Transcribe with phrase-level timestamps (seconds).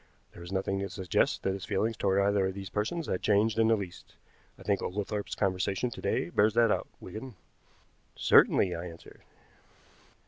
[0.33, 3.59] There is nothing to suggest that his feelings toward either of these persons had changed
[3.59, 4.15] in the least.
[4.57, 7.35] I think Oglethorpe's conversation to day bears that out, Wigan."
[8.15, 9.21] "Certainly," I answered.